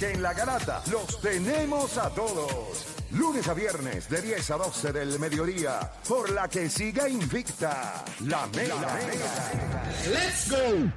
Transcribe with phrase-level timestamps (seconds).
[0.00, 2.86] Que en la garata los tenemos a todos.
[3.10, 5.90] Lunes a viernes de 10 a 12 del mediodía.
[6.08, 8.04] Por la que siga invicta.
[8.20, 8.96] La Mega.
[10.06, 10.92] ¡Let's go!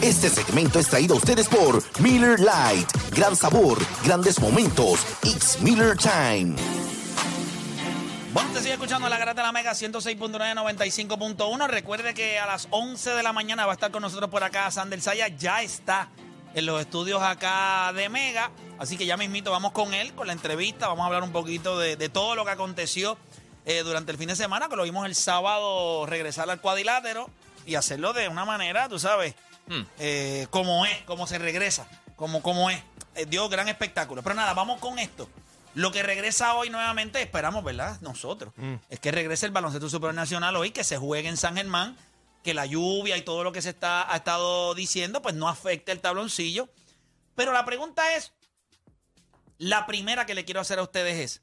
[0.00, 2.86] Este segmento es traído a ustedes por Miller Lite.
[3.14, 5.04] Gran sabor, grandes momentos.
[5.22, 6.56] It's Miller Time.
[8.32, 11.66] Bueno, te sigue escuchando la Garata de la Mega 106.9, 95.1.
[11.68, 14.70] Recuerde que a las 11 de la mañana va a estar con nosotros por acá
[14.70, 15.28] Sander Saya.
[15.28, 16.08] Ya está
[16.54, 18.50] en los estudios acá de Mega.
[18.78, 20.88] Así que ya mismito vamos con él, con la entrevista.
[20.88, 23.16] Vamos a hablar un poquito de, de todo lo que aconteció
[23.66, 27.30] eh, durante el fin de semana, que lo vimos el sábado regresar al cuadrilátero
[27.64, 29.34] y hacerlo de una manera, tú sabes,
[29.98, 32.82] eh, como es, como se regresa, como, como es.
[33.14, 34.22] Eh, dio gran espectáculo.
[34.22, 35.28] Pero nada, vamos con esto.
[35.74, 37.98] Lo que regresa hoy nuevamente, esperamos, ¿verdad?
[38.00, 38.52] Nosotros.
[38.90, 41.96] Es que regrese el baloncesto supernacional hoy, que se juegue en San Germán
[42.44, 45.90] que la lluvia y todo lo que se está, ha estado diciendo, pues no afecte
[45.90, 46.68] el tabloncillo.
[47.34, 48.32] Pero la pregunta es,
[49.58, 51.40] la primera que le quiero hacer a ustedes es,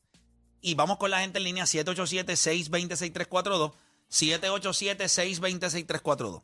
[0.61, 3.73] y vamos con la gente en línea 787-620-6342,
[4.11, 6.43] 787-620-6342.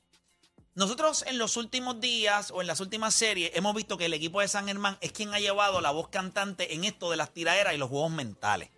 [0.74, 4.42] Nosotros en los últimos días o en las últimas series hemos visto que el equipo
[4.42, 7.76] de San Germán es quien ha llevado la voz cantante en esto de las tiraderas
[7.76, 8.72] y los juegos mentales.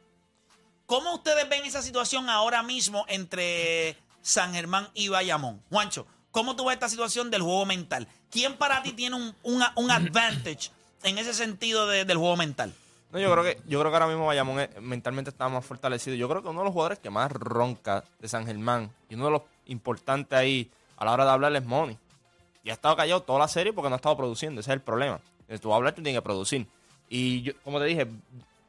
[0.86, 5.62] ¿Cómo ustedes ven esa situación ahora mismo entre San Germán y Bayamón?
[5.70, 8.08] Juancho, ¿cómo tú ves esta situación del juego mental?
[8.32, 10.72] ¿Quién para ti tiene un, un, un advantage
[11.04, 12.74] en ese sentido de- del juego mental?
[13.12, 16.16] No, yo creo que yo creo que ahora mismo Bayamón eh, mentalmente está más fortalecido.
[16.16, 19.26] Yo creo que uno de los jugadores que más ronca de San Germán y uno
[19.26, 21.98] de los importantes ahí a la hora de hablar es Money.
[22.64, 24.62] Y ha estado callado toda la serie porque no ha estado produciendo.
[24.62, 25.20] Ese es el problema.
[25.48, 26.68] Eh, Tú vas a hablar, tú tienes que producir.
[27.10, 28.06] Y yo, como te dije,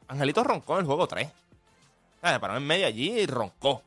[0.07, 1.29] Angelito roncó en el juego 3.
[2.21, 2.39] ¿Sabes?
[2.39, 3.83] Paró en medio allí y roncó.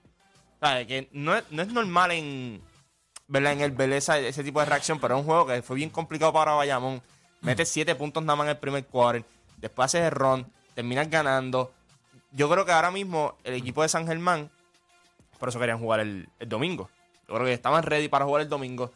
[0.87, 2.63] Que no es, no es normal en,
[3.29, 3.53] ¿verdad?
[3.53, 6.33] en el Beleza ese tipo de reacción, pero es un juego que fue bien complicado
[6.33, 7.03] para Bayamón.
[7.43, 9.25] Mete siete puntos nada más en el primer quarter.
[9.59, 11.73] Después haces el run, terminas ganando.
[12.33, 14.51] Yo creo que ahora mismo el equipo de San Germán,
[15.39, 16.89] por eso querían jugar el, domingo.
[17.29, 18.91] Yo creo que estaban ready para jugar el domingo.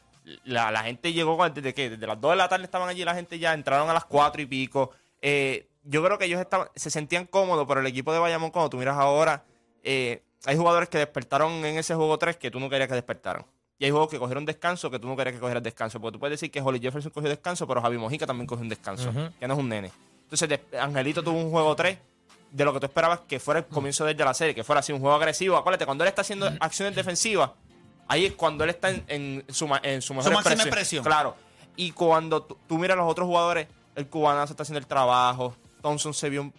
[0.45, 3.15] La, la gente llegó desde que desde las 2 de la tarde estaban allí, la
[3.15, 4.93] gente ya entraron a las 4 y pico.
[5.21, 8.71] Eh, yo creo que ellos estaban, se sentían cómodos, pero el equipo de Bayamón, cuando
[8.71, 9.45] tú miras ahora,
[9.83, 13.44] eh, hay jugadores que despertaron en ese juego 3 que tú no querías que despertaran.
[13.78, 16.00] Y hay juegos que cogieron descanso que tú no querías que cogieran descanso.
[16.00, 18.69] Porque tú puedes decir que Holly Jefferson cogió descanso, pero Javi Mojica también cogió un
[18.69, 19.12] descanso.
[19.38, 19.93] Que no es un nene.
[20.31, 21.97] Entonces, Angelito tuvo un juego 3
[22.50, 24.93] de lo que tú esperabas que fuera el comienzo de la serie, que fuera así
[24.93, 25.56] un juego agresivo.
[25.56, 27.50] Acuérdate, cuando él está haciendo acciones defensivas,
[28.09, 30.66] ahí es cuando él está en, en su, en su mejor Su expresión.
[30.69, 31.05] expresión.
[31.05, 31.37] Claro.
[31.76, 35.55] Y cuando tú, tú miras a los otros jugadores, el cubanazo está haciendo el trabajo,
[35.82, 36.53] Thompson se vio un-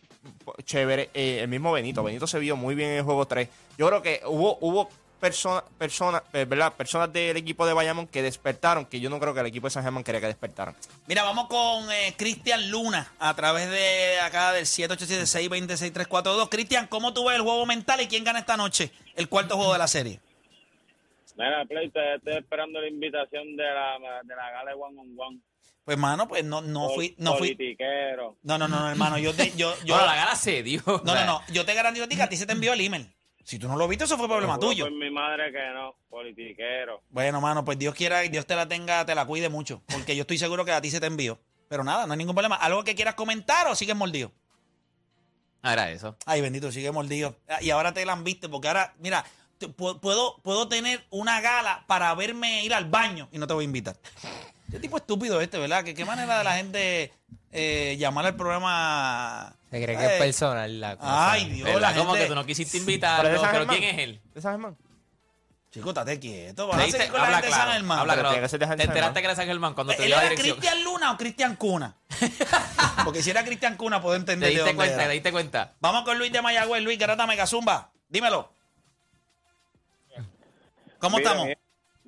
[0.64, 3.48] chévere, eh, el mismo Benito, Benito se vio muy bien en el juego 3.
[3.78, 6.74] Yo creo que hubo, hubo personas, personas, eh, ¿verdad?
[6.74, 9.72] personas del equipo de Bayamón que despertaron, que yo no creo que el equipo de
[9.72, 10.76] San Germán quería que despertaran.
[11.08, 16.50] Mira, vamos con eh, Cristian Luna a través de acá del 787-626-342.
[16.50, 19.74] Cristian, ¿cómo tú ves el juego mental y quién gana esta noche el cuarto juego
[19.74, 20.20] de la serie?
[21.36, 25.16] Mira, Play, te- estoy esperando la invitación de la, de la gala de One on
[25.18, 25.40] One.
[25.90, 27.56] Pues, mano, pues no, no fui, no fui.
[27.56, 28.38] Politiquero.
[28.44, 30.84] No, no, no, no, hermano, yo te, yo, yo, Bueno, la gala se dio.
[30.86, 32.82] no, no, no, yo te garantizo a ti que a ti se te envió el
[32.82, 33.12] email.
[33.44, 34.84] Si tú no lo viste, eso fue problema Juro tuyo.
[34.86, 37.02] Por mi madre que no, politiquero.
[37.10, 40.16] Bueno, mano, pues Dios quiera y Dios te la tenga, te la cuide mucho, porque
[40.16, 41.40] yo estoy seguro que a ti se te envió.
[41.68, 42.56] Pero nada, no hay ningún problema.
[42.58, 44.32] ¿Algo que quieras comentar o sigues mordido?
[45.64, 46.16] Ah, era eso.
[46.28, 47.36] Ay, bendito, sigue mordido.
[47.48, 49.26] Ah, Y ahora te la han visto, porque ahora, mira,
[49.76, 53.66] puedo, puedo tener una gala para verme ir al baño y no te voy a
[53.66, 53.98] invitar.
[54.72, 55.84] Qué tipo estúpido este, ¿verdad?
[55.84, 57.12] ¿Qué, qué manera de la gente
[57.52, 59.56] eh, llamar al programa?
[59.72, 61.32] Se cree que es personal la cosa.
[61.32, 61.82] Ay, Dios, ¿Verdad?
[61.82, 62.26] la Como gente...
[62.26, 63.78] que tú no quisiste ¿Pero invitarlo, pero Germán?
[63.78, 64.22] ¿quién es él?
[64.34, 64.78] ¿De San Germán?
[65.72, 66.68] Chico, estate quieto.
[66.68, 68.00] Vas a seguir con la habla gente de San claro, Germán.
[68.00, 70.16] habla Pero que de San Te enteraste que era San Germán cuando te ¿Él dio
[70.16, 70.58] la era dirección.
[70.58, 71.96] Cristian Luna o Cristian Cuna?
[73.06, 75.06] Porque si era Cristian Cuna, puedo Te entender de dónde cuenta, era.
[75.08, 75.76] te diste cuenta.
[75.80, 76.82] Vamos con Luis de Mayagüez.
[76.82, 77.92] Luis Garata Megazumba.
[78.08, 78.52] Dímelo.
[80.98, 81.46] ¿Cómo Mira, estamos?
[81.48, 81.59] Bien,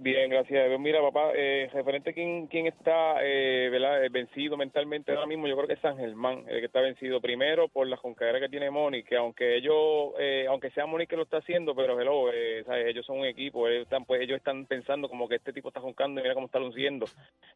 [0.01, 0.65] bien, gracias.
[0.65, 0.79] a Dios.
[0.79, 4.03] Mira, papá, eh, referente a quién, quién está eh, ¿verdad?
[4.03, 7.21] Eh, vencido mentalmente ahora mismo, yo creo que es San Germán, el que está vencido
[7.21, 11.15] primero por la conquera que tiene Moni, que aunque ellos, eh, aunque sea Moni que
[11.15, 12.87] lo está haciendo, pero hello, eh, ¿sabes?
[12.87, 15.79] ellos son un equipo, ellos están, pues, ellos están pensando como que este tipo está
[15.79, 17.05] joncando y mira cómo está luciendo.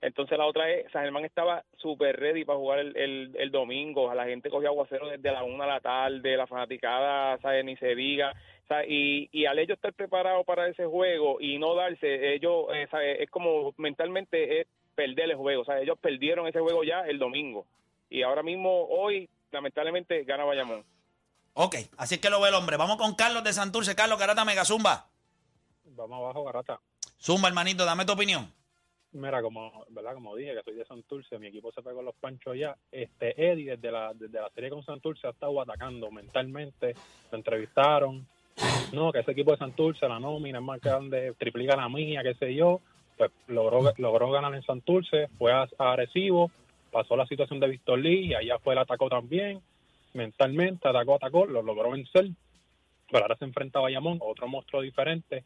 [0.02, 4.14] Entonces la otra es, San Germán estaba súper ready para jugar el, el, el domingo,
[4.14, 7.66] la gente cogió aguacero desde la una de la tarde, la fanaticada, ¿sabes?
[7.66, 8.34] Ni se diga.
[8.66, 12.66] O sea, y, y al ellos estar preparados para ese juego y no darse, ellos,
[12.74, 13.22] eh, ¿sabe?
[13.22, 15.62] es como mentalmente es perder el juego.
[15.62, 17.68] O sea, ellos perdieron ese juego ya el domingo.
[18.10, 20.84] Y ahora mismo, hoy, lamentablemente, gana Bayamón.
[21.54, 22.76] Ok, así es que lo ve el hombre.
[22.76, 23.96] Vamos con Carlos de Santurce.
[23.96, 25.08] Carlos Garata Megazumba.
[25.84, 26.80] Vamos abajo, Garata.
[27.22, 28.52] Zumba, hermanito, dame tu opinión.
[29.12, 30.16] mira, como, ¿verdad?
[30.16, 32.76] Como dije, que soy de Santurce, mi equipo se pegó los panchos ya.
[32.92, 36.96] Este, Eddie, desde la, desde la serie con Santurce, ha estado atacando mentalmente.
[37.32, 38.28] Lo entrevistaron.
[38.94, 42.34] No, que ese equipo de Santurce, la nómina es más grande, triplica la mía, qué
[42.36, 42.82] sé yo.
[43.18, 46.52] Pues logró, logró ganar en Santurce, fue a, a Arecibo,
[46.92, 49.62] pasó la situación de Víctor Lee y allá fue el atacó también.
[50.14, 52.30] Mentalmente, atacó, atacó, lo logró vencer.
[53.10, 55.44] Pero ahora se enfrenta a Bayamón, otro monstruo diferente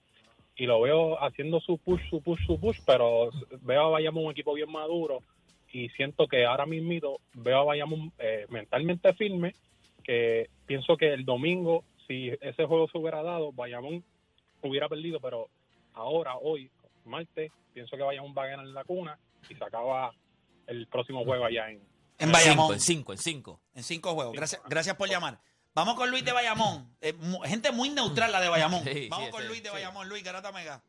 [0.59, 3.29] y lo veo haciendo su push, su push, su push, pero
[3.61, 5.23] veo a Bayamón un equipo bien maduro
[5.71, 9.55] y siento que ahora mismo veo a Bayamón eh, mentalmente firme,
[10.03, 14.03] que pienso que el domingo, si ese juego se hubiera dado, Bayamón
[14.63, 15.47] hubiera perdido, pero
[15.93, 16.71] ahora, hoy,
[17.05, 20.11] martes, pienso que Bayamón va a ganar en la cuna y se acaba
[20.65, 21.81] el próximo juego allá en...
[22.17, 22.73] En Bayamón.
[22.73, 23.59] En cinco, en cinco.
[23.75, 24.33] En cinco juegos.
[24.33, 25.39] Gracias, gracias por llamar.
[25.75, 26.91] Vamos con Luis de Bayamón.
[26.99, 27.13] Eh,
[27.45, 28.83] gente muy neutral la de Bayamón.
[28.91, 29.73] Sí, Vamos sí, con Luis de sí.
[29.75, 30.09] Bayamón.
[30.09, 30.81] Luis Garata Mega.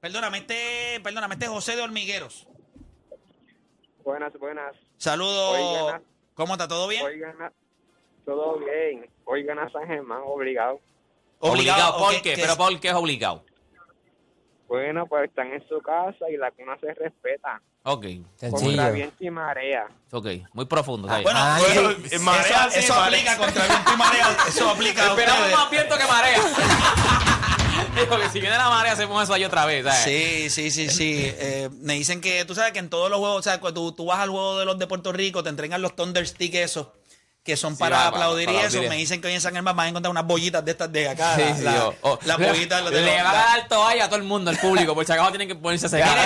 [0.00, 2.46] Perdóname, este, perdóname, este es José de Hormigueros.
[4.04, 4.76] Buenas, buenas.
[4.98, 6.00] Saludos.
[6.34, 6.68] ¿Cómo está?
[6.68, 7.04] ¿Todo bien?
[7.04, 7.52] Hoy gana,
[8.28, 9.08] todo bien.
[9.24, 10.80] Hoy gana San Germán, obligado.
[11.38, 12.34] Obligado, ¿por qué?
[12.36, 13.42] Pero ¿por qué es obligado?
[14.68, 17.62] Bueno, pues están en su casa y la cuna se respeta.
[17.84, 18.04] Ok,
[18.50, 19.86] Contra viento y marea.
[20.12, 20.26] ok.
[20.52, 21.08] Muy profundo.
[21.08, 21.22] bien.
[21.22, 23.06] Bueno, Ah, eso, sí, eso- marea, eso sí, marea.
[23.06, 24.36] aplica contra viento y marea.
[24.46, 25.56] Eso aplica Esperamos ustedes.
[25.58, 26.38] más viento que marea.
[27.94, 29.84] Digo que si viene la marea hacemos eso ahí otra vez.
[29.84, 30.00] ¿sabes?
[30.04, 31.32] Sí, sí, sí, sí.
[31.38, 33.92] Eh, me dicen que tú sabes que en todos los juegos, o sea, cuando tú,
[33.92, 36.88] tú vas al juego de los de Puerto Rico, te entregan los Thunder Stick esos
[37.44, 38.66] que son Sí, para va, aplaudir para y eso.
[38.68, 38.88] aplaudir.
[38.90, 41.08] Me dicen que hoy en San Germán van a encontrar unas bollitas de estas de
[41.08, 41.34] acá.
[41.36, 42.82] Sí, la- sí, la- oh, las le- bollitas.
[42.82, 44.94] los de Le los- van a la- dar toalla a todo el mundo, al público,
[44.94, 46.16] por si acaso tienen que ponerse a secar.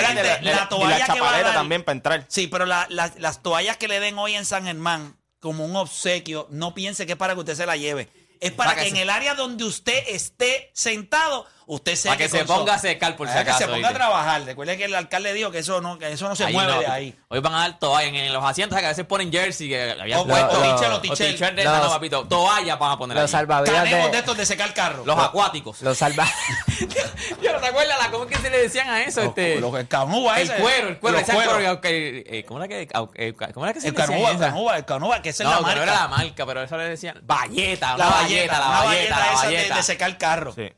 [0.42, 2.24] La toalla y que va a chapaleta dar- también para entrar.
[2.28, 5.76] Sí, pero la- la- las toallas que le den hoy en San Germán como un
[5.76, 8.08] obsequio, no piense que es para que usted se la lleve.
[8.40, 12.18] Es para, Para que, que en el área donde usted esté sentado, usted se Para
[12.18, 13.94] que se ponga a secar por si Para que se acaso, ponga a ¿oíste?
[14.04, 14.42] trabajar.
[14.44, 16.80] Recuerde que el alcalde dijo que eso no, que eso no se Ahí mueve no,
[16.80, 17.18] de ahí.
[17.28, 19.68] Hoy van a dar toalla en, en los asientos que a veces ponen jersey.
[19.68, 21.56] Que había O- tichel, o tichel.
[21.56, 22.24] de Los- no, papito.
[22.26, 23.40] Toalla van a poner Los ahí.
[23.40, 24.18] salvavidas de de.
[24.18, 25.04] estos de secar el carro.
[25.06, 25.80] Los acuáticos.
[25.82, 26.26] Los salva.
[27.42, 29.60] Yo no te acuerdas la cómo es que se le decían a eso, este.
[29.60, 32.82] Los- el canúa el cuero, el cuero, Los ese cuero, que- eh, ¿cómo era que,
[33.14, 35.48] eh, cómo era que se El le canúa, el canúa, el canúa, que esa es
[35.48, 35.76] No, la que marca.
[35.76, 37.20] no era la marca, pero eso le decían.
[37.22, 39.76] Valleta, la valleta, la valleta, la esa de- valleta.
[39.76, 40.52] de, secar el carro.
[40.54, 40.68] Sí.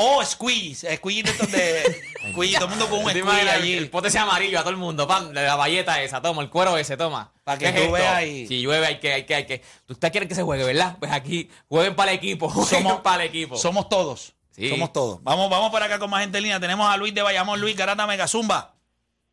[0.00, 1.82] O squeeze, squeeze de estos de...
[2.32, 3.72] squeeze, todo el mundo con un ¿Te squeeze imaginas el, allí.
[3.74, 6.50] el pote ese amarillo a todo el mundo, pan, de la valleta esa, toma, el
[6.50, 7.32] cuero ese, toma.
[7.44, 9.62] Pa' que ¿Qué es veas y- Si llueve hay que, hay que, hay que.
[9.88, 10.96] Ustedes quieren que se juegue, ¿verdad?
[11.00, 13.56] Pues aquí, jueguen para el equipo, jueguen Somos- para el equipo.
[13.56, 14.34] Somos todos.
[14.50, 14.68] Sí.
[14.70, 15.22] Somos todos.
[15.22, 16.60] Vamos, vamos por acá con más gente en línea.
[16.60, 18.74] Tenemos a Luis de Bayamón, Luis Garata Megazumba.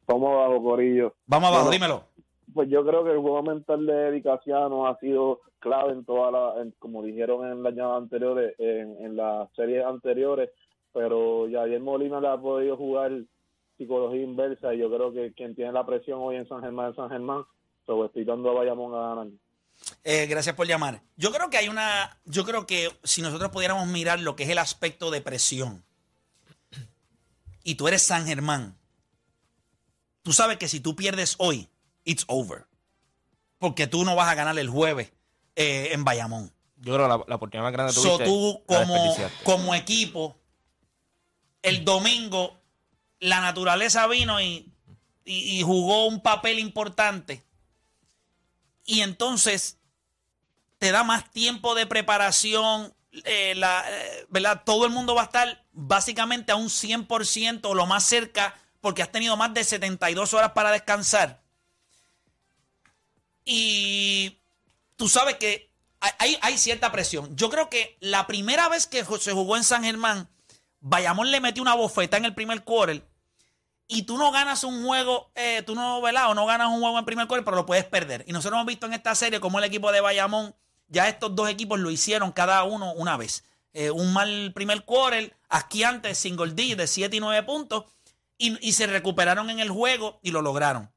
[0.05, 1.15] ¿Cómo abajo, Corillo?
[1.25, 2.07] Vamos abajo, Bueno, dímelo.
[2.53, 6.65] Pues yo creo que el juego mental de Dicasiano ha sido clave en toda la,
[6.77, 10.51] como dijeron en las anteriores, en, las series anteriores,
[10.93, 13.11] pero Javier Molina le ha podido jugar
[13.75, 16.95] psicología inversa y yo creo que quien tiene la presión hoy en San Germán es
[16.95, 17.43] San Germán,
[17.87, 19.27] so estoy dando a Bayamón a ganar.
[20.03, 21.01] Eh, gracias por llamar.
[21.17, 22.17] Yo creo que hay una.
[22.25, 25.83] Yo creo que si nosotros pudiéramos mirar lo que es el aspecto de presión,
[27.63, 28.77] y tú eres San Germán,
[30.21, 31.67] tú sabes que si tú pierdes hoy,
[32.03, 32.67] it's over.
[33.57, 35.14] Porque tú no vas a ganar el jueves
[35.55, 36.51] eh, en Bayamón.
[36.77, 38.63] Yo creo que la, la oportunidad más grande que So, tuviste tú
[39.43, 40.35] como, equipo,
[41.61, 42.59] el domingo
[43.19, 44.71] la naturaleza vino y,
[45.23, 47.43] y- y jugó un papel importante.
[48.85, 49.79] Y entonces
[50.77, 52.93] te da más tiempo de preparación.
[53.23, 54.61] eh, la, eh, ¿verdad?
[54.65, 59.01] Todo el mundo va a estar básicamente a un 100% o lo más cerca porque
[59.01, 61.41] has tenido más de 72 horas para descansar.
[63.45, 64.37] Y
[64.95, 67.35] tú sabes que hay- cierta presión.
[67.35, 70.29] Yo creo que la primera vez que se jugó en San Germán,
[70.79, 73.03] Bayamón le metió una bofeta en el primer quarter
[73.87, 76.29] y tú no ganas un juego, eh, tú no, ¿verdad?
[76.29, 78.23] O no ganas un juego en primer quarter, pero lo puedes perder.
[78.27, 80.55] Y nosotros hemos visto en esta serie cómo el equipo de Bayamón,
[80.87, 83.43] ya estos dos equipos lo hicieron cada uno una vez.
[83.73, 87.85] Eh, un mal primer quarter, asquiante, single D de 7 y 9 puntos,
[88.37, 90.91] y se recuperaron en el juego y lo lograron.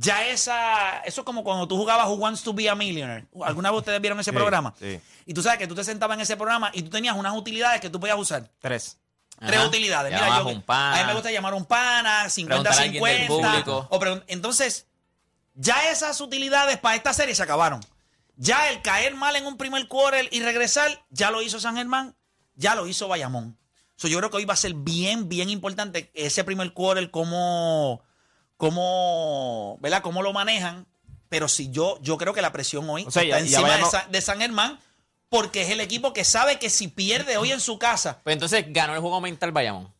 [0.00, 3.26] Ya esa, eso es como cuando tú jugabas Who Wants to Be a Millionaire.
[3.44, 4.72] ¿Alguna vez ustedes vieron ese programa?
[4.78, 7.34] Sí, Y tú sabes que tú te sentabas en ese programa y tú tenías unas
[7.36, 8.48] utilidades que tú podías usar.
[8.60, 8.96] tres.
[9.40, 9.66] Tres Ajá.
[9.66, 10.12] utilidades.
[10.12, 10.94] Mira, Llamabas yo, a un pana.
[10.98, 13.28] a mí me gusta llamar a un pana, Preguntar a alguien del 50-50.
[13.28, 13.86] público.
[13.90, 14.86] o pregun- Entonces,
[15.54, 17.80] ya esas utilidades para esta serie se acabaron.
[18.36, 22.14] Ya el caer mal en un primer quarter y regresar, ya lo hizo San Germán,
[22.54, 23.58] ya lo hizo Bayamón.
[23.96, 28.00] So, yo creo que hoy va a ser bien, bien importante ese primer quarter, cómo,
[28.58, 30.02] cómo, ¿verdad?
[30.02, 30.86] cómo lo manejan.
[31.30, 33.68] Pero si yo, yo creo que la presión hoy O sea, está ya- ya encima
[33.68, 34.78] de, Bayamón- Sa- de San Germán,
[35.28, 38.64] porque es el equipo que sabe que si pierde hoy en su casa, Pues entonces
[38.68, 39.92] ganó el juego mental Bayamón.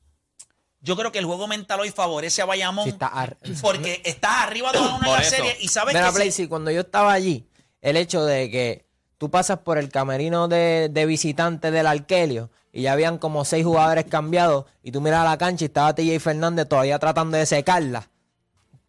[0.81, 4.43] Yo creo que el juego mental hoy favorece a Bayamón Sí, está ar- porque estás
[4.43, 6.71] arriba 2 a 1 en Por la serie y sabes Mira, que Play, si- cuando
[6.71, 7.47] yo estaba allí,
[7.83, 8.87] el hecho de que
[9.19, 13.65] tú pasas por el camerino de, de visitante del Arkelio y ya habían como seis
[13.67, 17.45] jugadores cambiados y tú miras a la cancha y estaba TJ Fernández todavía tratando de
[17.45, 18.09] secarla.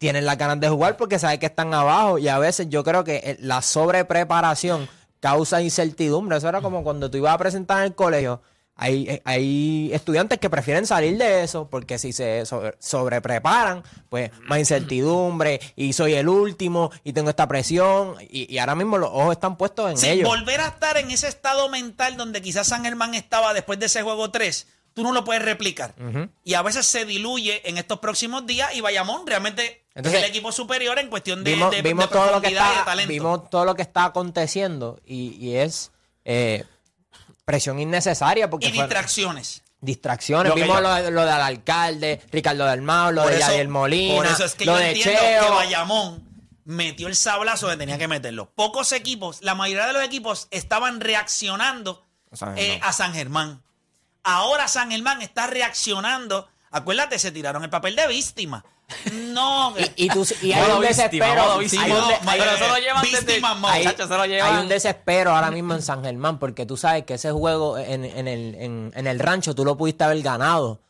[0.00, 3.04] Tienen las ganas de jugar porque sabes que están abajo y a veces yo creo
[3.04, 4.88] que eh, la sobrepreparación
[5.20, 6.38] causa incertidumbre.
[6.38, 8.40] Eso era como cuando tú ibas a presentar en el colegio.
[8.76, 14.30] Hay, eh, hay estudiantes que prefieren salir de eso porque si se sobre- sobrepreparan, pues
[14.48, 19.10] más incertidumbre y soy el último y tengo esta presión y, y ahora mismo los
[19.10, 20.26] ojos están puestos en si ellos.
[20.26, 24.00] volver a estar en ese estado mental donde quizás San Germán estaba después de ese
[24.00, 25.94] juego 3, tú no lo puedes replicar.
[26.44, 30.30] Y a veces se diluye en estos próximos días y Bayamón realmente Entonces, es el
[30.30, 32.78] equipo superior en cuestión de, vimos, de- vimos de todo lo que profundidad y de
[32.78, 33.12] está talento.
[33.12, 35.90] vimos todo lo que está aconteciendo y, y es
[36.24, 36.64] eh,
[37.44, 39.62] presión innecesaria porque y fue- distracciones.
[39.80, 43.68] distracciones Lo vimos yo- lo, de- lo del alcalde Ricardo Dalmao lo de eso- Yadier
[43.68, 46.28] Molina Por eso es que lo yo de entiendo Cheo que Bayamón
[46.64, 48.50] metió el sablazo que tenía que meterlo.
[48.54, 52.06] Pocos equipos, la mayoría de los equipos estaban reaccionando
[52.56, 53.62] eh, a San Germán.
[54.34, 56.48] Ahora San Germán está reaccionando.
[56.70, 58.64] Acuérdate, se tiraron el papel de víctima.
[59.12, 61.58] No, y, y tú- y hay un víctima, desespero hay
[61.90, 63.40] un Pero lo llevan desde-
[64.42, 68.26] hay- desespero ahora mismo en San Germán porque tú sabes que ese juego en, en
[68.28, 70.80] el, en, en el rancho tú lo pudiste haber ganado.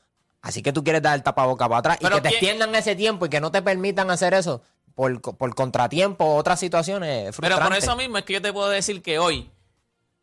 [0.42, 2.74] Así que tú quieres dar el tapaboca para atrás Pero y que te ¿quién- extiendan
[2.74, 4.62] ese tiempo y que no te permitan hacer eso
[4.94, 7.28] por, por contratiempo o otras situaciones.
[7.30, 9.50] es Pero por eso mismo es que yo te puedo decir que hoy,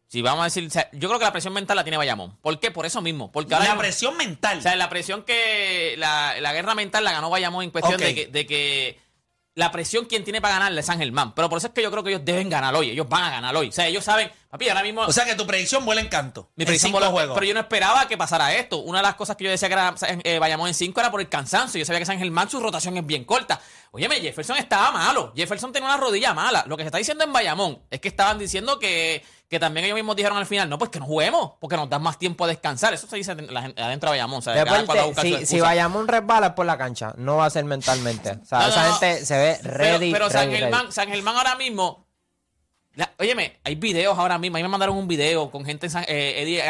[0.07, 2.37] si vamos a decir, o sea, yo creo que la presión mental la tiene Bayamón.
[2.41, 2.71] ¿Por qué?
[2.71, 3.31] Por eso mismo.
[3.31, 4.59] Porque ahora la presión mental.
[4.59, 5.95] O sea, la presión que.
[5.97, 8.99] La, la guerra mental la ganó Bayamón en cuestión de, que, de que
[9.55, 11.33] la presión quien tiene para ganarle es San Germán.
[11.33, 12.91] Pero por eso es que yo creo que ellos deben ganar hoy.
[12.91, 13.69] Ellos van a ganar hoy.
[13.69, 14.31] O sea, ellos saben.
[14.49, 15.01] Papi, ahora mismo.
[15.01, 16.51] o sea que tu predicción vuela en canto.
[16.55, 17.33] mi en predicción cinco voló- juegos.
[17.35, 18.77] Pero yo no esperaba que pasara esto.
[18.77, 21.19] Una de las cosas que yo decía que era eh, Bayamón en 5 era por
[21.19, 21.79] el cansancio.
[21.79, 23.59] Yo sabía que San Germán su rotación es bien corta.
[23.91, 25.33] Óyeme, Jefferson estaba malo.
[25.35, 26.63] Jefferson tenía una rodilla mala.
[26.67, 29.95] Lo que se está diciendo en Bayamón es que estaban diciendo que, que también ellos
[29.95, 32.47] mismos dijeron al final, no, pues que no juguemos, porque nos dan más tiempo a
[32.47, 32.93] descansar.
[32.93, 34.39] Eso se dice la gente- adentro de Bayamón.
[34.39, 35.61] O sea, Deporte, si, si.
[35.61, 38.31] Bayamón resbala es por la cancha, no va a ser mentalmente.
[38.41, 38.93] O sea, No, no, esa no.
[38.95, 40.11] gente se ve ready.
[40.11, 40.73] Pero, pero San, ready, ready.
[40.73, 42.06] Germán, San Germán ahora mismo.
[42.97, 44.57] La- óyeme, hay videos ahora mismo.
[44.57, 46.63] A mí me mandaron un video con gente en eh, Eddie,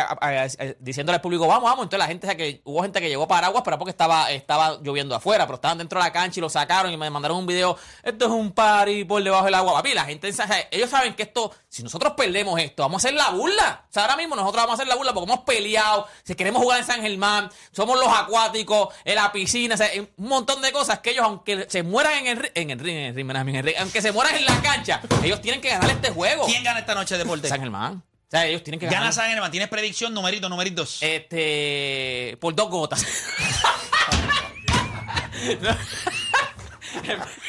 [0.59, 1.85] eh, diciéndole al público, vamos, vamos.
[1.85, 5.55] Entonces la gente, hubo gente que llegó paraguas, pero porque estaba, estaba lloviendo afuera, pero
[5.55, 7.77] estaban dentro de la cancha y lo sacaron y me mandaron un video.
[8.03, 9.73] Esto es un party por debajo del agua.
[9.75, 13.07] Papi, la gente, o sea, ellos saben que esto, si nosotros perdemos esto, vamos a
[13.07, 13.85] hacer la burla.
[13.89, 16.61] O sea, ahora mismo nosotros vamos a hacer la burla porque hemos peleado, si queremos
[16.61, 19.75] jugar en San Germán, somos los acuáticos, en la piscina,
[20.17, 22.97] un montón de cosas que ellos, aunque se mueran en el ri- en el ring,
[22.97, 25.69] en el ring, en el ring, aunque se mueran en la cancha, ellos tienen que
[25.69, 26.16] ganar este juego.
[26.45, 27.47] ¿Quién gana esta noche, Deporte?
[27.49, 28.03] San Germán.
[28.03, 29.01] O sea, ellos tienen que ganar.
[29.01, 29.51] Gana San Germán.
[29.51, 30.13] ¿Tienes predicción?
[30.13, 30.97] Numerito, numeritos.
[31.01, 32.37] Este.
[32.41, 33.05] Por dos gotas.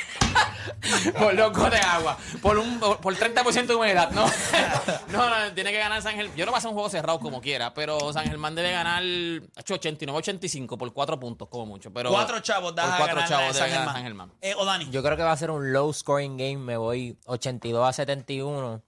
[1.19, 2.19] por gotas de agua.
[2.41, 4.11] Por un por, por 30% de humedad.
[4.11, 4.27] No,
[5.13, 6.37] no, no, tiene que ganar San Germán.
[6.37, 9.03] Yo no voy a hacer un juego cerrado como quiera, pero San Germán debe ganar
[9.03, 11.93] 89-85 por cuatro puntos, como mucho.
[11.93, 13.95] Pero cuatro chavos, das por a cuatro chavos San Germán.
[13.95, 14.33] San Germán.
[14.41, 14.89] Eh, Odani.
[14.91, 16.59] Yo creo que va a ser un low scoring game.
[16.59, 18.83] Me voy 82 a 71.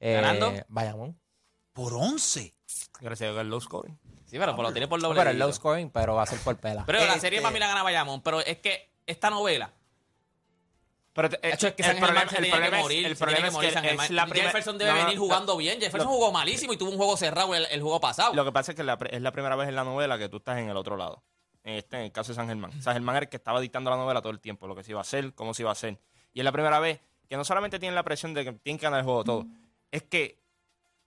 [0.00, 0.52] Eh, ¿Ganando?
[0.68, 1.18] Bayamón.
[1.72, 2.54] Por 11.
[3.00, 3.98] Gracias a Dios, el low scoring.
[4.26, 5.18] Sí, pero, pero lo tiene por doble.
[5.18, 6.84] pero el low scoring, pero va a ser por pela.
[6.84, 8.22] Pero la Este- serie para mí la gana Bayamón.
[8.22, 9.72] Pero es que esta novela.
[11.16, 13.06] Pero De hecho, es que el San Germán problema- el problema es- morir.
[13.06, 14.04] el problema es morir que Germán.
[14.04, 15.80] es la Jefferson debe no, no, venir jugando bien.
[15.80, 18.34] Jefferson lo- jugó malísimo y tuvo un juego cerrado el, el juego pasado.
[18.34, 20.36] Lo que pasa es que la, es la primera vez en la novela que tú
[20.36, 21.24] estás en el otro lado.
[21.64, 22.70] En, este, en el caso de San Germán.
[22.80, 24.92] San Germán era el que estaba dictando la novela todo el tiempo, lo que se
[24.92, 25.98] iba a hacer, cómo se iba a hacer.
[26.32, 28.84] Y es la primera vez que no solamente tienen la presión de que tienen que
[28.86, 29.46] ganar el juego todo,
[29.90, 30.38] es que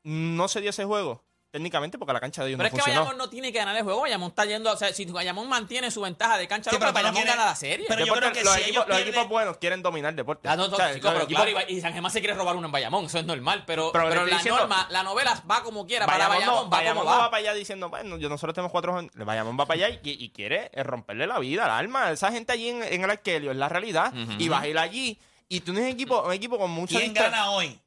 [0.04, 2.90] no se dio ese juego técnicamente porque la cancha de ellos pero no es que.
[2.92, 4.02] Bayamón no tiene que ganar el juego.
[4.02, 4.72] Bayamón está yendo.
[4.72, 7.36] O sea, si Bayamón mantiene su ventaja de cancha Sí, local, pero no Bayamón quieres-
[7.36, 7.86] gana la serie.
[7.90, 10.16] pero yo creo que los, si equipos, ellos los pierden- equipos buenos quieren dominar el
[10.16, 10.48] deporte.
[10.48, 12.20] Ah, no, no, O sea, chico, los pero equipos- claro, y, y San Germán se
[12.20, 15.04] quiere robar uno en Bayamón, eso es normal, pero, Pero pero, la diciendo- norma, la
[15.04, 17.24] novela va como quiera, para Bayamón, Bayamón, no, va Bayamón como no va.
[17.26, 19.12] va para allá diciendo, bueno, yo nosotros tenemos cuatro jóvenes.
[19.16, 22.12] Bayamón va para allá y, y quiere eh, romperle la vida, el alma.
[22.12, 24.14] Esa gente allí en, en el Arkelio es la realidad.
[24.38, 27.14] Y vas a ir allí y tú tienes un equipo, un equipo con mucha ¿Quién
[27.14, 27.80] gana hoy?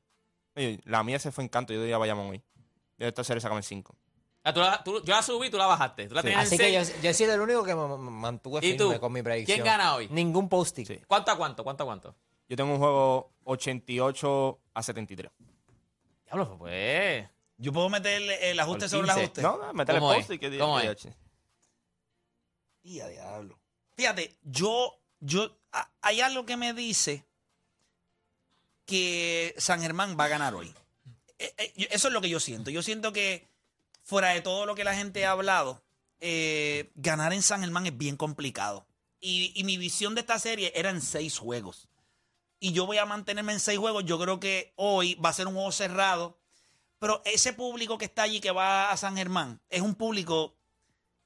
[0.85, 2.43] La mía se fue en canto, yo diría Bayamón hoy.
[3.09, 3.95] Esta serie sacame el 5.
[4.45, 6.09] Ah, tú la- tú- yo la subí, tú la bajaste.
[6.09, 6.29] Tú la Sí.
[6.29, 8.95] tenías Así en que yo, yo he sido el único que me mantuve ¿Y firme
[8.95, 9.01] tú?
[9.01, 9.55] con mi predicción.
[9.57, 10.09] ¿Quién gana hoy?
[10.11, 10.87] Ningún post-it.
[10.89, 11.01] Sí.
[11.07, 11.63] ¿Cuánto a cuánto?
[11.63, 12.15] ¿Cuánto a cuánto?
[12.49, 15.31] Yo tengo un juego 88 a 73.
[16.27, 17.29] Diablo, pues.
[17.57, 19.21] Yo puedo meter el, el ajuste sobre el 15.
[19.23, 19.43] ajuste.
[19.43, 20.37] No, no, métele ¿Cómo post es?
[20.37, 21.09] y que diga ¿Cómo es?
[22.83, 23.59] Tía, diablo.
[23.97, 27.25] Fíjate, yo, yo, a- hay algo que me dice
[28.87, 30.75] que San Germán va a ganar hoy.
[31.43, 32.71] Eh, eh, Eso es lo que yo siento.
[32.71, 33.49] Yo siento que
[34.03, 35.83] fuera de todo lo que la gente ha hablado,
[36.21, 38.87] eh, ganar en San Germán es bien complicado.
[39.21, 41.89] Y, y mi visión de esta serie era en seis juegos.
[42.61, 44.05] Y yo voy a mantenerme en seis juegos.
[44.05, 46.39] Yo creo que hoy va a ser un juego cerrado.
[47.01, 50.55] Pero ese público que está allí, que va a San Germán, es un público,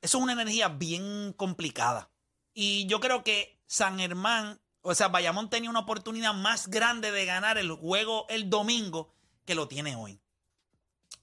[0.01, 2.11] eso es una energía bien complicada.
[2.55, 7.27] Y yo creo que San Germán, o sea, Bayamón tenía una oportunidad más grande de
[7.27, 9.13] ganar el juego el domingo
[9.47, 10.21] que lo tiene hoy.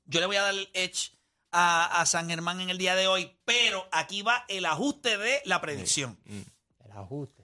[0.06, 1.12] Yo le voy a dar el edge
[1.52, 5.42] a, a San Germán en el día de hoy, pero aquí va el ajuste de
[5.46, 6.20] la predicción.
[6.26, 7.44] El ajuste.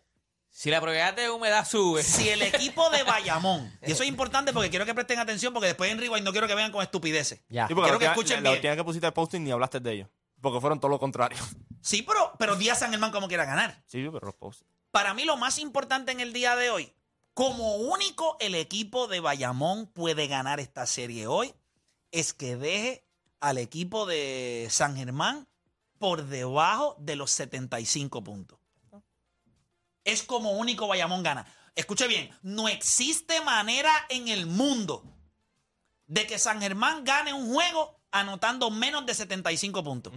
[0.50, 2.04] Si la probabilidad de humedad sube.
[2.04, 5.68] Si el equipo de Bayamón, y eso es importante porque quiero que presten atención porque
[5.68, 7.42] después en Rewind no quiero que vengan con estupideces.
[7.48, 7.68] Ya.
[7.68, 8.56] Sí, porque Quiero la que escuchen la bien.
[8.56, 10.10] última vez que pusiste el posting ni hablaste de ellos.
[10.42, 11.38] Porque fueron todo lo contrario.
[11.82, 13.82] Sí, pero, pero día San Germán como quiera ganar.
[13.86, 14.66] Sí, pero los posts.
[14.92, 16.92] Para mí lo más importante en el día de hoy,
[17.40, 21.54] como único el equipo de Bayamón puede ganar esta serie hoy,
[22.12, 23.08] es que deje
[23.40, 25.48] al equipo de San Germán
[26.00, 28.60] por debajo de los 75 puntos.
[30.04, 31.48] Es como único Bayamón gana.
[31.76, 35.06] Escuche bien, no existe manera en el mundo
[36.08, 40.12] de que San Germán gane un juego anotando menos de 75 puntos.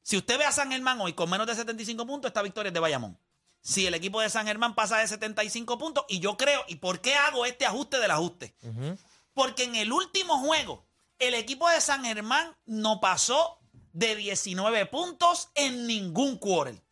[0.00, 2.74] Si usted ve a San Germán hoy con menos de 75 puntos, esta victoria es
[2.74, 3.18] de Bayamón.
[3.62, 7.00] Si el equipo de San Germán pasa de 75 puntos, y yo creo, ¿y por
[7.00, 8.54] qué hago este ajuste del ajuste?
[9.34, 10.86] Porque en el último juego,
[11.18, 13.58] el equipo de San Germán no pasó
[13.92, 16.82] de 19 puntos en ningún quarter.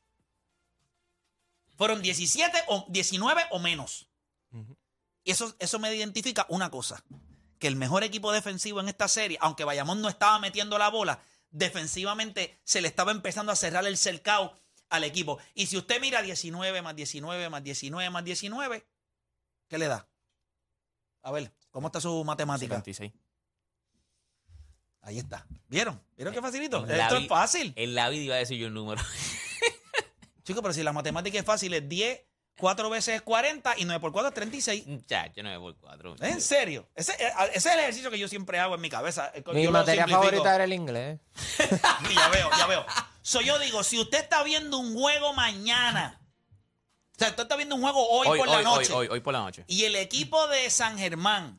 [1.77, 4.09] Fueron 17 o 19 o menos.
[5.25, 7.03] Y eso, eso me identifica una cosa,
[7.59, 11.23] que el mejor equipo defensivo en esta serie, aunque Bayamón no estaba metiendo la bola,
[11.51, 14.55] defensivamente se le estaba empezando a cerrar el cercado
[14.90, 15.38] al equipo.
[15.54, 18.87] Y si usted mira 19 más 19 más 19 más 19,
[19.68, 20.09] ¿qué le da?
[21.23, 22.76] A ver, ¿cómo está su matemática?
[22.76, 23.12] 76.
[25.02, 25.47] Ahí está.
[25.68, 26.00] ¿Vieron?
[26.16, 26.83] ¿Vieron qué facilito?
[26.87, 27.73] En la Esto vi- es fácil.
[27.76, 29.02] En la vida iba a decir yo el número.
[30.45, 32.21] Chicos, pero si la matemática es fácil, es 10,
[32.59, 34.87] 4 veces es 40 y 9 por 4 es 36.
[34.87, 36.17] Muchacho, 9 por 4.
[36.21, 36.87] ¿En serio?
[36.95, 39.31] Ese, eh, ese es el ejercicio que yo siempre hago en mi cabeza.
[39.35, 41.19] Eh, Mi Yo materia favorita era el inglés.
[42.11, 42.85] Y ya veo, ya veo.
[43.23, 46.21] So, yo digo, si usted está viendo un juego mañana,
[47.15, 49.09] o sea, usted está viendo un juego hoy, Hoy, por hoy, la noche, hoy, hoy,
[49.15, 49.65] hoy por la noche.
[49.67, 51.59] y el equipo de San Germán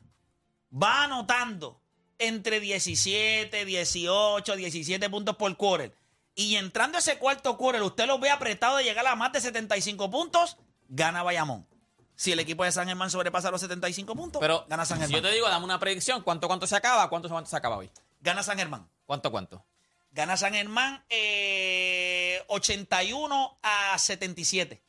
[0.72, 1.80] va anotando
[2.18, 5.94] entre 17, 18, 17 puntos por quarter,
[6.34, 10.10] y entrando ese cuarto quarter, usted lo ve apretado de llegar a más de 75
[10.10, 10.56] puntos,
[10.90, 11.66] gana Bayamón.
[12.14, 15.22] Si el equipo de San Germán sobrepasa los 75 puntos, Pero gana San si Germán.
[15.22, 17.08] yo te digo, dame una predicción, ¿cuánto cuánto se acaba?
[17.08, 17.90] ¿Cuánto cuánto se acaba hoy?
[18.20, 18.86] Gana San Germán.
[19.06, 19.64] ¿Cuánto cuánto?
[20.12, 24.82] Gana San Germán eh, 81 a 77.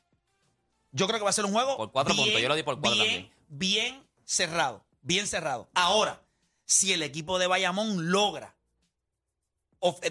[0.92, 1.78] Yo creo que va a ser un juego.
[1.78, 3.34] Por cuatro puntos, yo lo di por cuatro bien, también.
[3.48, 4.84] Bien cerrado.
[5.02, 5.70] Bien cerrado.
[5.74, 6.22] Ahora,
[6.66, 8.56] si el equipo de Bayamón logra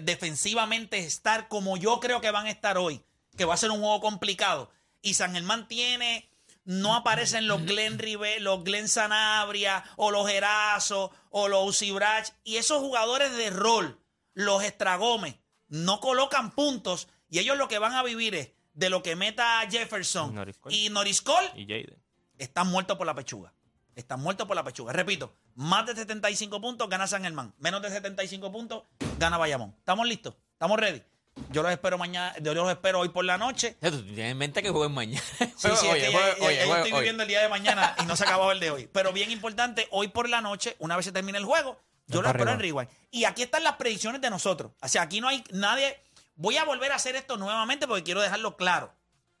[0.01, 3.03] defensivamente estar como yo creo que van a estar hoy,
[3.37, 4.69] que va a ser un juego complicado,
[5.01, 6.29] y San Germán tiene.
[6.63, 12.57] No aparecen los Glenn Rive, los Glenn Sanabria, o los Erazo, o los Ucibrach, y
[12.57, 13.99] esos jugadores de rol,
[14.33, 15.37] los Estragómez,
[15.69, 19.59] no colocan puntos, y ellos lo que van a vivir es de lo que meta
[19.69, 21.97] Jefferson Norris y Norris Cole, Y Jaden.
[22.37, 23.53] están muertos por la pechuga.
[23.95, 24.93] Están muertos por la pechuga.
[24.93, 27.53] Repito, más de 75 puntos gana San Germán.
[27.57, 28.83] Menos de 75 puntos
[29.19, 29.75] gana Bayamón.
[29.79, 30.35] ¿Estamos listos?
[30.53, 31.01] ¿Estamos ready?
[31.49, 33.75] Yo los espero mañana, yo los espero hoy por la noche.
[33.77, 35.21] O sea, Tú tienes en mente que jueguen mañana.
[35.39, 37.41] Sí, sí, es Oye, que ya- juegue- ya- oye, ya yo estoy viviendo el día
[37.41, 38.87] de mañana y no se ha acabado el de hoy.
[38.91, 42.23] Pero bien importante, hoy por la noche, una vez se termine el juego, yo Ven
[42.23, 42.59] lo para espero en.
[42.59, 42.89] Rewind.
[43.11, 44.71] Y aquí están las predicciones de nosotros.
[44.81, 45.97] O sea, aquí no hay nadie.
[46.35, 48.93] Voy a volver a hacer esto nuevamente porque quiero dejarlo claro.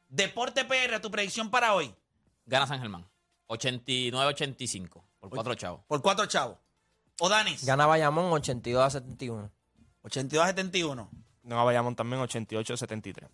[0.07, 1.93] Deporte PR, tu predicción para hoy.
[2.45, 3.05] Gana San Germán.
[3.47, 5.03] 89-85.
[5.19, 5.81] Por cuatro chavos.
[5.87, 6.57] Por cuatro chavos.
[7.19, 7.65] O Danis.
[7.65, 9.51] Gana Bayamón 82 a 71.
[10.03, 11.09] 82 a 71.
[11.43, 13.27] No, Bayamón también 88-73.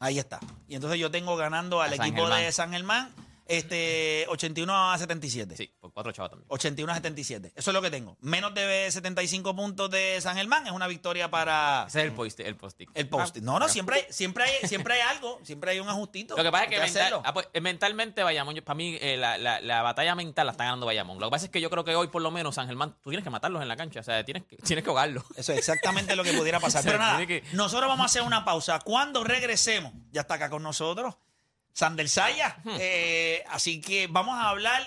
[0.00, 0.40] Ahí está.
[0.68, 2.42] Y entonces yo tengo ganando al A equipo Germán.
[2.42, 3.12] de San Germán
[3.46, 5.56] este 81 a 77.
[5.56, 6.46] Sí, por cuatro chavos también.
[6.48, 7.52] 81 a 77.
[7.54, 8.16] Eso es lo que tengo.
[8.20, 12.40] Menos de 75 puntos de San Germán es una victoria para Ese es el post
[12.40, 13.36] el post el post.
[13.38, 16.36] No, no, siempre hay, siempre hay, siempre hay algo, siempre hay un ajustito.
[16.36, 19.36] Lo que pasa es que mental- ah, pues, mentalmente Bayamón, yo- para mí eh, la,
[19.38, 21.18] la- la batalla mental la está ganando Bayamón.
[21.18, 23.10] Lo que pasa es que yo creo que hoy por lo menos San Germán, tú
[23.10, 25.24] tienes que matarlos en la cancha, o sea, tienes que, tienes que ahogarlos.
[25.36, 26.82] Eso es exactamente lo que pudiera pasar.
[26.84, 28.78] Pero nada, que- nosotros vamos a hacer una pausa.
[28.80, 31.14] Cuando regresemos, ya está acá con nosotros
[31.72, 32.56] Sander Saya.
[32.78, 34.82] Eh, así que vamos a hablar,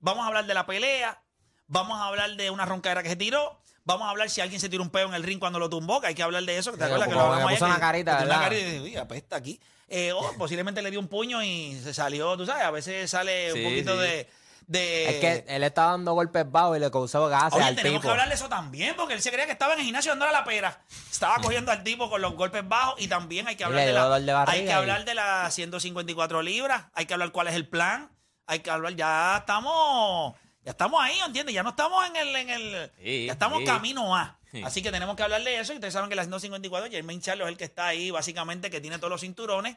[0.00, 1.22] vamos a hablar de la pelea,
[1.66, 3.60] vamos a hablar de una roncadera que se tiró.
[3.84, 6.00] Vamos a hablar si alguien se tiró un peo en el ring cuando lo tumbó,
[6.00, 6.72] que hay que hablar de eso.
[6.72, 7.62] que ¿Te Sí, acuerdas que lo hablamos ayer?
[7.64, 9.58] una carita, que una carita y "Uy, apesta aquí.
[9.88, 13.50] Eh, o posiblemente le dio un puño y se salió, tú sabes, a veces sale
[13.52, 14.00] Sí, un poquito sí.
[14.02, 14.28] de,
[14.68, 15.08] de...
[15.08, 18.02] Es que él está dando golpes bajos y le causó gases Oye, al tenemos tipo.
[18.02, 20.44] que hablarle eso también, porque él se creía que estaba en el gimnasio dándole la
[20.44, 20.80] pera.
[21.10, 24.20] Estaba cogiendo al tipo con los golpes bajos y también hay que hablar de la,
[24.20, 27.66] de hay que y- hablar de las 154 libras, hay que hablar cuál es el
[27.66, 28.10] plan,
[28.46, 31.54] hay que hablar, ya estamos, ya estamos ahí, ¿entiendes?
[31.54, 33.64] Ya no estamos en el, en el, Sí, ya estamos sí.
[33.64, 34.38] camino a.
[34.52, 34.62] Sí.
[34.64, 37.44] Así que tenemos que hablarle de eso y ustedes saben que las 154, Jermaine Charlo
[37.44, 39.76] es el que está ahí, básicamente, que tiene todos los cinturones.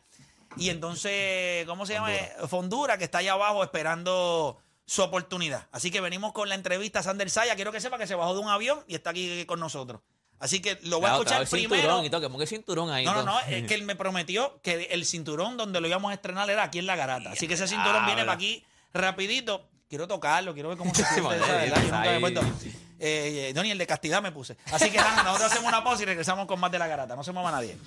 [0.57, 2.09] Y entonces, ¿cómo se llama?
[2.49, 4.57] Fondura, que está allá abajo esperando
[4.91, 5.67] su oportunidad.
[5.71, 7.55] Así que venimos con la entrevista a Sander Saya.
[7.55, 10.01] Quiero que sepa que se bajó de un avión y está aquí con nosotros.
[10.37, 12.03] Así que lo voy a Claro, escuchar primero.
[12.03, 13.05] y todo, que cinturón ahí.
[13.05, 16.15] No, no, no, es que él me prometió que el cinturón donde lo íbamos a
[16.15, 17.31] estrenar era aquí en la garata.
[17.31, 19.69] Así que ese cinturón viene para aquí rapidito.
[19.87, 21.37] Quiero tocarlo, quiero ver cómo se siente.
[21.37, 21.71] Eh,
[22.99, 24.57] eh, no, ni el de castidad me puse.
[24.73, 27.15] Así que nada, nosotros hacemos una pausa y regresamos con más de la garata.
[27.15, 27.77] No se mueva nadie.